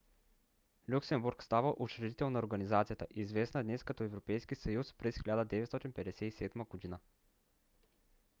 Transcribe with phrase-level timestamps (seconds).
[0.91, 6.99] люксембург става учредител на организацията известна днес като европейски съюз през 1957 г